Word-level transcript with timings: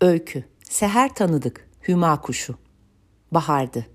Öykü. 0.00 0.44
Seher 0.62 1.14
tanıdık. 1.14 1.68
Hüma 1.88 2.20
kuşu. 2.20 2.58
Bahardı. 3.32 3.86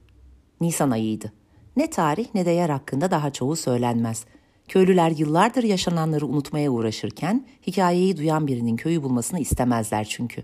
Nisan 0.61 0.91
ayıydı. 0.91 1.33
Ne 1.75 1.89
tarih 1.89 2.27
ne 2.33 2.45
de 2.45 2.51
yer 2.51 2.69
hakkında 2.69 3.11
daha 3.11 3.33
çoğu 3.33 3.55
söylenmez. 3.55 4.25
Köylüler 4.67 5.11
yıllardır 5.11 5.63
yaşananları 5.63 6.27
unutmaya 6.27 6.71
uğraşırken 6.71 7.47
hikayeyi 7.67 8.17
duyan 8.17 8.47
birinin 8.47 8.75
köyü 8.75 9.03
bulmasını 9.03 9.39
istemezler 9.39 10.03
çünkü. 10.09 10.43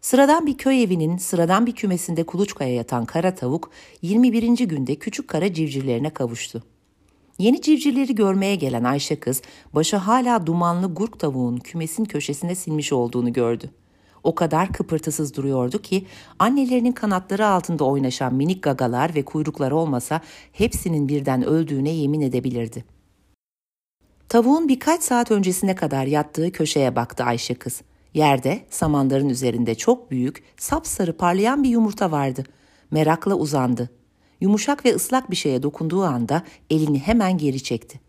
Sıradan 0.00 0.46
bir 0.46 0.58
köy 0.58 0.82
evinin 0.82 1.16
sıradan 1.16 1.66
bir 1.66 1.74
kümesinde 1.74 2.24
kuluçkaya 2.26 2.74
yatan 2.74 3.04
kara 3.04 3.34
tavuk 3.34 3.70
21. 4.02 4.66
günde 4.66 4.94
küçük 4.94 5.28
kara 5.28 5.52
civcivlerine 5.52 6.10
kavuştu. 6.10 6.62
Yeni 7.40 7.60
civcivleri 7.60 8.14
görmeye 8.14 8.54
gelen 8.54 8.84
Ayşe 8.84 9.20
kız 9.20 9.42
başı 9.74 9.96
hala 9.96 10.46
dumanlı 10.46 10.94
gurk 10.94 11.18
tavuğun 11.18 11.56
kümesin 11.56 12.04
köşesine 12.04 12.54
sinmiş 12.54 12.92
olduğunu 12.92 13.32
gördü. 13.32 13.70
O 14.22 14.34
kadar 14.34 14.72
kıpırtısız 14.72 15.36
duruyordu 15.36 15.82
ki 15.82 16.06
annelerinin 16.38 16.92
kanatları 16.92 17.46
altında 17.46 17.84
oynaşan 17.84 18.34
minik 18.34 18.62
gagalar 18.62 19.14
ve 19.14 19.24
kuyruklar 19.24 19.70
olmasa 19.70 20.20
hepsinin 20.52 21.08
birden 21.08 21.44
öldüğüne 21.44 21.90
yemin 21.90 22.20
edebilirdi. 22.20 22.84
Tavuğun 24.28 24.68
birkaç 24.68 25.02
saat 25.02 25.30
öncesine 25.30 25.74
kadar 25.74 26.06
yattığı 26.06 26.52
köşeye 26.52 26.96
baktı 26.96 27.24
Ayşe 27.24 27.54
kız. 27.54 27.82
Yerde 28.14 28.60
samanların 28.70 29.28
üzerinde 29.28 29.74
çok 29.74 30.10
büyük, 30.10 30.44
sapsarı 30.56 31.16
parlayan 31.16 31.62
bir 31.62 31.68
yumurta 31.68 32.10
vardı. 32.10 32.44
Merakla 32.90 33.34
uzandı. 33.34 33.99
Yumuşak 34.40 34.84
ve 34.84 34.94
ıslak 34.94 35.30
bir 35.30 35.36
şeye 35.36 35.62
dokunduğu 35.62 36.02
anda 36.02 36.42
elini 36.70 36.98
hemen 36.98 37.38
geri 37.38 37.62
çekti. 37.62 38.00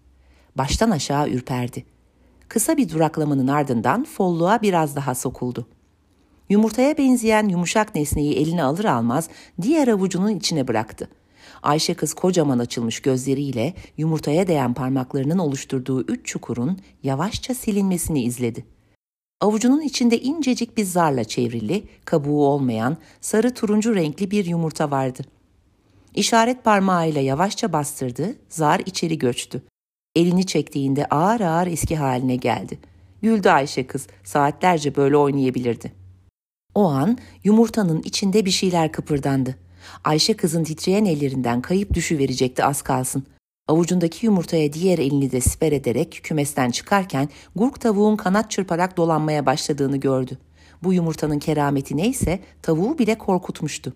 Baştan 0.58 0.92
aşağı 0.92 1.30
ürperdi. 1.30 1.86
Kısa 2.48 2.78
bir 2.78 2.90
duraklamanın 2.90 3.48
ardından 3.48 4.04
folluğa 4.04 4.62
biraz 4.62 4.96
daha 4.96 5.16
sokuldu. 5.16 5.68
Yumurtaya 6.50 6.98
benzeyen 6.98 7.48
yumuşak 7.48 7.96
nesneyi 7.96 8.36
eline 8.36 8.64
alır 8.64 8.86
almaz 8.86 9.30
diğer 9.62 9.88
avucunun 9.88 10.36
içine 10.36 10.68
bıraktı. 10.68 11.10
Ayşe 11.64 11.94
kız 11.94 12.14
kocaman 12.14 12.60
açılmış 12.60 13.00
gözleriyle 13.00 13.74
yumurtaya 13.98 14.48
değen 14.48 14.74
parmaklarının 14.74 15.38
oluşturduğu 15.38 16.02
üç 16.02 16.26
çukurun 16.26 16.80
yavaşça 17.04 17.54
silinmesini 17.54 18.24
izledi. 18.24 18.66
Avucunun 19.42 19.82
içinde 19.82 20.22
incecik 20.22 20.78
bir 20.78 20.84
zarla 20.84 21.24
çevrili, 21.24 21.84
kabuğu 22.06 22.46
olmayan, 22.46 22.98
sarı 23.22 23.54
turuncu 23.54 23.96
renkli 23.96 24.32
bir 24.32 24.46
yumurta 24.46 24.92
vardı. 24.92 25.24
İşaret 26.16 26.64
parmağıyla 26.64 27.22
yavaşça 27.22 27.74
bastırdı, 27.74 28.36
zar 28.50 28.82
içeri 28.86 29.18
göçtü. 29.18 29.62
Elini 30.16 30.46
çektiğinde 30.46 31.06
ağır 31.06 31.42
ağır 31.42 31.68
eski 31.68 31.96
haline 31.96 32.36
geldi. 32.36 32.80
Güldü 33.22 33.50
Ayşe 33.50 33.88
kız, 33.88 34.08
saatlerce 34.24 34.96
böyle 34.96 35.18
oynayabilirdi. 35.18 35.92
O 36.76 36.86
an 36.86 37.18
yumurtanın 37.44 38.02
içinde 38.02 38.46
bir 38.46 38.52
şeyler 38.52 38.92
kıpırdandı. 38.92 39.56
Ayşe 40.04 40.34
kızın 40.34 40.64
titreyen 40.64 41.06
ellerinden 41.06 41.62
kayıp 41.62 41.94
düşüverecekti 41.94 42.64
az 42.64 42.82
kalsın. 42.82 43.24
Avucundaki 43.68 44.26
yumurtaya 44.26 44.74
diğer 44.74 45.00
elini 45.00 45.32
de 45.32 45.42
siper 45.42 45.72
ederek 45.72 46.20
kümesten 46.24 46.72
çıkarken 46.72 47.30
gurk 47.56 47.82
tavuğun 47.82 48.16
kanat 48.16 48.52
çırparak 48.52 48.98
dolanmaya 48.98 49.46
başladığını 49.46 49.98
gördü. 49.98 50.38
Bu 50.84 50.94
yumurtanın 50.94 51.40
kerameti 51.40 51.98
neyse 51.98 52.40
tavuğu 52.62 52.98
bile 52.98 53.18
korkutmuştu. 53.18 53.94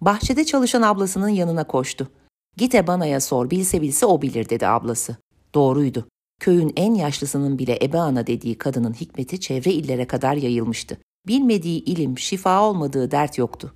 Bahçede 0.00 0.44
çalışan 0.44 0.82
ablasının 0.82 1.28
yanına 1.28 1.64
koştu. 1.64 2.10
Git 2.56 2.74
Ebana'ya 2.74 3.20
sor 3.20 3.50
bilse 3.50 3.82
bilse 3.82 4.06
o 4.06 4.22
bilir 4.22 4.48
dedi 4.48 4.66
ablası. 4.66 5.16
Doğruydu. 5.54 6.08
Köyün 6.40 6.72
en 6.76 6.94
yaşlısının 6.94 7.58
bile 7.58 7.78
Ebe 7.82 7.98
Ana 7.98 8.26
dediği 8.26 8.58
kadının 8.58 8.92
hikmeti 8.92 9.40
çevre 9.40 9.72
illere 9.72 10.06
kadar 10.06 10.34
yayılmıştı. 10.34 10.98
Bilmediği 11.26 11.84
ilim, 11.84 12.18
şifa 12.18 12.62
olmadığı 12.62 13.10
dert 13.10 13.38
yoktu. 13.38 13.74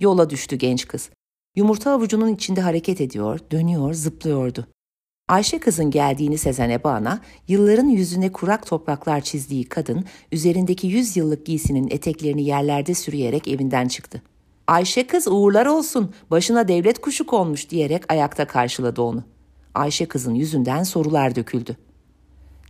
Yola 0.00 0.30
düştü 0.30 0.56
genç 0.56 0.88
kız. 0.88 1.10
Yumurta 1.56 1.90
avucunun 1.90 2.34
içinde 2.34 2.60
hareket 2.60 3.00
ediyor, 3.00 3.40
dönüyor, 3.50 3.94
zıplıyordu. 3.94 4.66
Ayşe 5.28 5.58
kızın 5.58 5.90
geldiğini 5.90 6.38
sezen 6.38 6.70
Ebe 6.70 6.88
Ana, 6.88 7.20
yılların 7.48 7.88
yüzüne 7.88 8.32
kurak 8.32 8.66
topraklar 8.66 9.20
çizdiği 9.20 9.64
kadın, 9.64 10.04
üzerindeki 10.32 10.86
yüz 10.86 11.16
yıllık 11.16 11.46
giysinin 11.46 11.88
eteklerini 11.90 12.44
yerlerde 12.44 12.94
sürüyerek 12.94 13.48
evinden 13.48 13.88
çıktı. 13.88 14.22
Ayşe 14.66 15.06
kız 15.06 15.28
uğurlar 15.28 15.66
olsun, 15.66 16.14
başına 16.30 16.68
devlet 16.68 17.00
kuşu 17.00 17.26
konmuş 17.26 17.70
diyerek 17.70 18.12
ayakta 18.12 18.46
karşıladı 18.46 19.02
onu. 19.02 19.24
Ayşe 19.74 20.06
kızın 20.06 20.34
yüzünden 20.34 20.82
sorular 20.82 21.34
döküldü. 21.34 21.76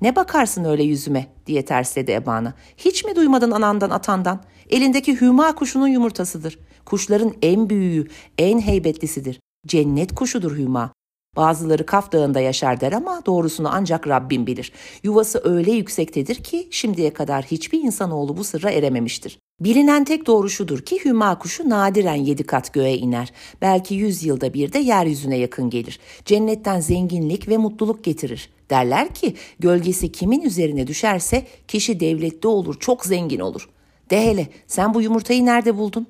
Ne 0.02 0.16
bakarsın 0.16 0.64
öyle 0.64 0.82
yüzüme 0.82 1.26
diye 1.46 1.64
tersledi 1.64 2.12
Ebana. 2.12 2.54
Hiç 2.76 3.04
mi 3.04 3.16
duymadın 3.16 3.50
anandan 3.50 3.90
atandan? 3.90 4.40
Elindeki 4.70 5.20
hüma 5.20 5.54
kuşunun 5.54 5.88
yumurtasıdır. 5.88 6.58
Kuşların 6.84 7.34
en 7.42 7.70
büyüğü, 7.70 8.08
en 8.38 8.60
heybetlisidir. 8.60 9.40
Cennet 9.66 10.14
kuşudur 10.14 10.56
hüma. 10.56 10.92
Bazıları 11.36 11.86
Kaf 11.86 12.12
Dağı'nda 12.12 12.40
yaşar 12.40 12.80
der 12.80 12.92
ama 12.92 13.22
doğrusunu 13.26 13.68
ancak 13.72 14.08
Rabbim 14.08 14.46
bilir. 14.46 14.72
Yuvası 15.02 15.40
öyle 15.44 15.72
yüksektedir 15.72 16.34
ki 16.34 16.68
şimdiye 16.70 17.10
kadar 17.10 17.44
hiçbir 17.44 17.80
insanoğlu 17.80 18.36
bu 18.36 18.44
sırra 18.44 18.70
erememiştir. 18.70 19.38
Bilinen 19.60 20.04
tek 20.04 20.26
doğru 20.26 20.50
şudur 20.50 20.80
ki 20.80 21.04
hüma 21.04 21.38
kuşu 21.38 21.70
nadiren 21.70 22.14
yedi 22.14 22.46
kat 22.46 22.72
göğe 22.72 22.96
iner. 22.96 23.32
Belki 23.62 23.94
yüz 23.94 24.24
yılda 24.24 24.54
bir 24.54 24.72
de 24.72 24.78
yeryüzüne 24.78 25.36
yakın 25.38 25.70
gelir. 25.70 26.00
Cennetten 26.24 26.80
zenginlik 26.80 27.48
ve 27.48 27.56
mutluluk 27.56 28.04
getirir. 28.04 28.50
Derler 28.70 29.14
ki 29.14 29.34
gölgesi 29.58 30.12
kimin 30.12 30.40
üzerine 30.40 30.86
düşerse 30.86 31.46
kişi 31.68 32.00
devletli 32.00 32.48
olur, 32.48 32.80
çok 32.80 33.06
zengin 33.06 33.40
olur. 33.40 33.68
De 34.10 34.26
hele 34.26 34.48
sen 34.66 34.94
bu 34.94 35.02
yumurtayı 35.02 35.44
nerede 35.44 35.76
buldun? 35.76 36.06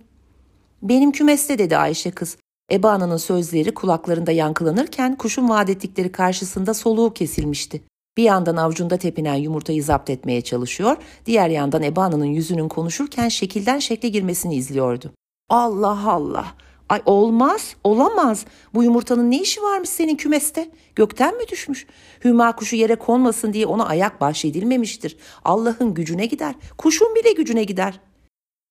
Benim 0.82 1.12
kümeste 1.12 1.58
dedi 1.58 1.76
Ayşe 1.76 2.10
kız. 2.10 2.36
Eba 2.72 2.90
Ana'nın 2.90 3.16
sözleri 3.16 3.74
kulaklarında 3.74 4.32
yankılanırken 4.32 5.16
kuşun 5.16 5.48
vaat 5.48 5.70
ettikleri 5.70 6.12
karşısında 6.12 6.74
soluğu 6.74 7.14
kesilmişti. 7.14 7.82
Bir 8.16 8.22
yandan 8.22 8.56
avucunda 8.56 8.96
tepinen 8.96 9.34
yumurtayı 9.34 9.84
zapt 9.84 10.10
etmeye 10.10 10.40
çalışıyor, 10.40 10.96
diğer 11.26 11.48
yandan 11.48 11.82
Eba 11.82 12.02
Ana'nın 12.02 12.24
yüzünün 12.24 12.68
konuşurken 12.68 13.28
şekilden 13.28 13.78
şekle 13.78 14.08
girmesini 14.08 14.54
izliyordu. 14.54 15.12
Allah 15.48 16.10
Allah! 16.10 16.46
Ay 16.88 17.02
olmaz, 17.06 17.76
olamaz. 17.84 18.44
Bu 18.74 18.84
yumurtanın 18.84 19.30
ne 19.30 19.40
işi 19.40 19.62
varmış 19.62 19.88
senin 19.88 20.16
kümeste? 20.16 20.70
Gökten 20.94 21.36
mi 21.36 21.48
düşmüş? 21.48 21.86
Hüma 22.24 22.56
kuşu 22.56 22.76
yere 22.76 22.94
konmasın 22.94 23.52
diye 23.52 23.66
ona 23.66 23.86
ayak 23.86 24.20
bahşedilmemiştir. 24.20 25.16
Allah'ın 25.44 25.94
gücüne 25.94 26.26
gider, 26.26 26.54
kuşun 26.78 27.14
bile 27.14 27.32
gücüne 27.32 27.64
gider. 27.64 28.00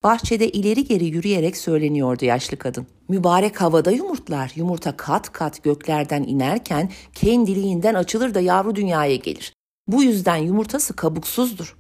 Bahçede 0.06 0.50
ileri 0.50 0.84
geri 0.84 1.06
yürüyerek 1.06 1.58
söyleniyordu 1.58 2.26
yaşlı 2.26 2.58
kadın. 2.58 2.88
Mübarek 3.10 3.62
havada 3.62 3.92
yumurtlar. 3.92 4.52
Yumurta 4.56 4.98
kat 4.98 5.32
kat 5.32 5.64
göklerden 5.64 6.24
inerken 6.24 6.90
kendiliğinden 7.14 7.94
açılır 7.94 8.34
da 8.34 8.40
yavru 8.40 8.76
dünyaya 8.76 9.16
gelir. 9.16 9.54
Bu 9.88 10.04
yüzden 10.04 10.36
yumurtası 10.36 10.96
kabuksuzdur. 10.96 11.78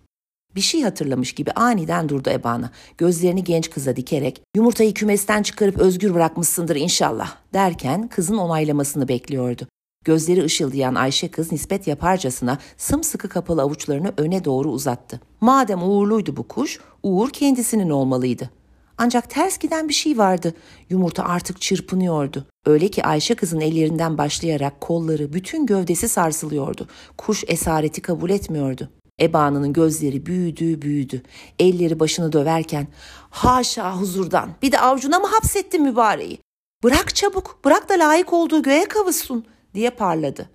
Bir 0.55 0.61
şey 0.61 0.81
hatırlamış 0.81 1.33
gibi 1.33 1.51
aniden 1.51 2.09
durdu 2.09 2.29
Ebana. 2.29 2.71
Gözlerini 2.97 3.43
genç 3.43 3.69
kıza 3.69 3.95
dikerek 3.95 4.41
yumurtayı 4.55 4.93
kümesten 4.93 5.43
çıkarıp 5.43 5.77
özgür 5.77 6.13
bırakmışsındır 6.13 6.75
inşallah 6.75 7.35
derken 7.53 8.07
kızın 8.07 8.37
onaylamasını 8.37 9.07
bekliyordu. 9.07 9.67
Gözleri 10.05 10.43
ışıldayan 10.43 10.95
Ayşe 10.95 11.27
kız 11.27 11.51
nispet 11.51 11.87
yaparcasına 11.87 12.57
sımsıkı 12.77 13.29
kapalı 13.29 13.61
avuçlarını 13.61 14.13
öne 14.17 14.45
doğru 14.45 14.69
uzattı. 14.69 15.19
Madem 15.41 15.83
uğurluydu 15.83 16.37
bu 16.37 16.47
kuş, 16.47 16.79
uğur 17.03 17.29
kendisinin 17.29 17.89
olmalıydı. 17.89 18.49
Ancak 18.97 19.29
ters 19.29 19.57
giden 19.57 19.89
bir 19.89 19.93
şey 19.93 20.17
vardı. 20.17 20.53
Yumurta 20.89 21.23
artık 21.23 21.61
çırpınıyordu. 21.61 22.45
Öyle 22.65 22.87
ki 22.87 23.03
Ayşe 23.03 23.35
kızın 23.35 23.59
ellerinden 23.59 24.17
başlayarak 24.17 24.81
kolları, 24.81 25.33
bütün 25.33 25.65
gövdesi 25.65 26.09
sarsılıyordu. 26.09 26.87
Kuş 27.17 27.43
esareti 27.47 28.01
kabul 28.01 28.29
etmiyordu. 28.29 28.89
Eba'nın 29.21 29.73
gözleri 29.73 30.25
büyüdü 30.25 30.81
büyüdü. 30.81 31.21
Elleri 31.59 31.99
başını 31.99 32.31
döverken 32.33 32.87
haşa 33.29 33.97
huzurdan 33.97 34.49
bir 34.61 34.71
de 34.71 34.79
avcuna 34.79 35.19
mı 35.19 35.27
hapsettin 35.27 35.83
mübareği? 35.83 36.39
Bırak 36.83 37.15
çabuk 37.15 37.59
bırak 37.65 37.89
da 37.89 37.93
layık 37.93 38.33
olduğu 38.33 38.63
göğe 38.63 38.85
kavuşsun 38.85 39.45
diye 39.75 39.89
parladı. 39.89 40.49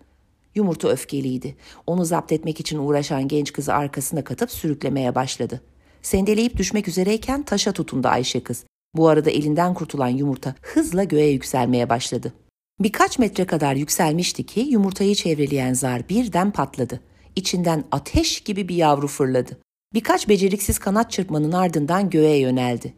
Yumurta 0.55 0.89
öfkeliydi. 0.89 1.57
Onu 1.87 2.05
zapt 2.05 2.33
etmek 2.33 2.61
için 2.61 2.79
uğraşan 2.79 3.29
genç 3.29 3.53
kızı 3.53 3.75
arkasına 3.75 4.25
katıp 4.25 4.51
sürüklemeye 4.51 5.15
başladı. 5.15 5.61
Sendeleyip 6.03 6.57
düşmek 6.57 6.89
üzereyken 6.89 7.43
taşa 7.43 7.73
tutundu 7.73 8.09
Ayşe 8.09 8.43
kız. 8.43 8.65
Bu 8.95 9.09
arada 9.09 9.31
elinden 9.31 9.75
kurtulan 9.75 10.09
yumurta 10.09 10.55
hızla 10.63 11.05
göğe 11.05 11.31
yükselmeye 11.31 11.89
başladı. 11.89 12.33
Birkaç 12.81 13.19
metre 13.19 13.47
kadar 13.47 13.75
yükselmişti 13.75 14.47
ki 14.47 14.61
yumurtayı 14.61 15.15
çevreleyen 15.15 15.73
zar 15.73 16.09
birden 16.09 16.51
patladı. 16.51 17.01
İçinden 17.37 17.85
ateş 17.93 18.41
gibi 18.41 18.69
bir 18.69 18.75
yavru 18.75 19.09
fırladı. 19.09 19.59
Birkaç 19.95 20.29
beceriksiz 20.29 20.79
kanat 20.79 21.11
çırpmanın 21.11 21.53
ardından 21.53 22.11
göğe 22.11 22.37
yöneldi. 22.39 22.95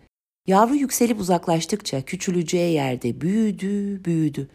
Yavru 0.46 0.74
yükselip 0.74 1.20
uzaklaştıkça 1.20 2.02
küçüleceği 2.02 2.74
yerde 2.74 3.20
büyüdü, 3.20 4.04
büyüdü. 4.04 4.48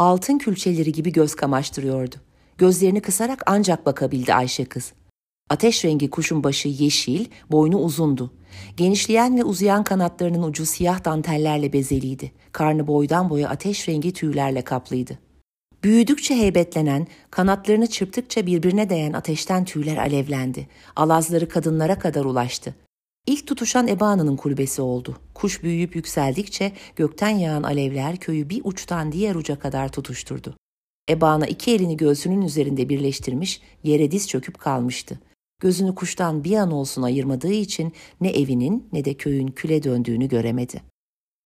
Altın 0.00 0.38
külçeleri 0.38 0.92
gibi 0.92 1.12
göz 1.12 1.34
kamaştırıyordu. 1.34 2.16
Gözlerini 2.58 3.00
kısarak 3.00 3.42
ancak 3.46 3.86
bakabildi 3.86 4.34
Ayşe 4.34 4.64
kız. 4.64 4.92
Ateş 5.50 5.84
rengi 5.84 6.10
kuşun 6.10 6.44
başı 6.44 6.68
yeşil, 6.68 7.26
boynu 7.50 7.76
uzundu. 7.76 8.32
Genişleyen 8.76 9.38
ve 9.38 9.44
uzayan 9.44 9.84
kanatlarının 9.84 10.42
ucu 10.42 10.66
siyah 10.66 11.04
dantellerle 11.04 11.72
bezeliydi. 11.72 12.32
Karnı 12.52 12.86
boydan 12.86 13.30
boya 13.30 13.48
ateş 13.48 13.88
rengi 13.88 14.12
tüylerle 14.12 14.62
kaplıydı. 14.62 15.18
Büyüdükçe 15.84 16.36
heybetlenen, 16.36 17.06
kanatlarını 17.30 17.86
çırptıkça 17.86 18.46
birbirine 18.46 18.90
değen 18.90 19.12
ateşten 19.12 19.64
tüyler 19.64 19.96
alevlendi. 19.96 20.68
Alazları 20.96 21.48
kadınlara 21.48 21.98
kadar 21.98 22.24
ulaştı. 22.24 22.74
İlk 23.26 23.46
tutuşan 23.46 23.88
Ebana'nın 23.88 24.36
kulübesi 24.36 24.82
oldu. 24.82 25.16
Kuş 25.34 25.62
büyüyüp 25.62 25.96
yükseldikçe 25.96 26.72
gökten 26.96 27.30
yağan 27.30 27.62
alevler 27.62 28.16
köyü 28.16 28.48
bir 28.48 28.60
uçtan 28.64 29.12
diğer 29.12 29.34
uca 29.34 29.58
kadar 29.58 29.92
tutuşturdu. 29.92 30.56
Ebana 31.10 31.46
iki 31.46 31.70
elini 31.70 31.96
göğsünün 31.96 32.42
üzerinde 32.42 32.88
birleştirmiş, 32.88 33.60
yere 33.84 34.10
diz 34.10 34.28
çöküp 34.28 34.58
kalmıştı. 34.58 35.20
Gözünü 35.60 35.94
kuştan 35.94 36.44
bir 36.44 36.56
an 36.56 36.72
olsun 36.72 37.02
ayırmadığı 37.02 37.52
için 37.52 37.92
ne 38.20 38.30
evinin 38.30 38.88
ne 38.92 39.04
de 39.04 39.14
köyün 39.14 39.48
küle 39.48 39.82
döndüğünü 39.82 40.28
göremedi. 40.28 40.82